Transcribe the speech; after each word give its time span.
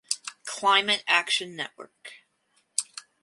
Climate 0.47 1.03
Action 1.05 1.55
Network. 1.55 2.23